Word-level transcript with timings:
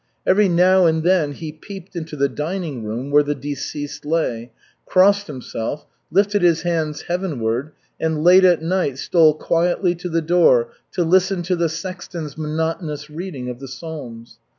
Every 0.25 0.49
now 0.49 0.87
and 0.87 1.03
then 1.03 1.33
he 1.33 1.51
peeped 1.51 1.95
into 1.95 2.15
the 2.15 2.27
dining 2.27 2.83
room 2.83 3.11
where 3.11 3.21
the 3.21 3.35
deceased 3.35 4.03
lay, 4.03 4.51
crossed 4.83 5.27
himself, 5.27 5.85
lifted 6.09 6.41
his 6.41 6.63
hands 6.63 7.03
heavenward, 7.03 7.73
and 7.99 8.23
late 8.23 8.43
at 8.43 8.63
night 8.63 8.97
stole 8.97 9.35
quietly 9.35 9.93
to 9.93 10.09
the 10.09 10.23
door 10.23 10.71
to 10.93 11.03
listen 11.03 11.43
to 11.43 11.55
the 11.55 11.69
sexton's 11.69 12.35
monotonous 12.35 13.11
reading 13.11 13.47
of 13.47 13.59
the 13.59 13.67
Psalms. 13.67 14.39